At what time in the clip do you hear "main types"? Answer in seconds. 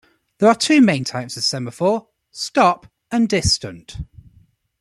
0.81-1.37